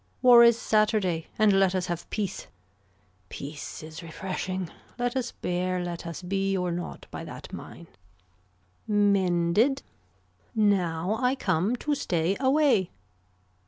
[0.23, 2.47] War is Saturday and let us have peace.
[3.29, 7.85] Peace is refreshing, let us bear let us be or not by that mine.
[8.87, 9.83] Mended.
[10.55, 12.89] Now I come to stay away.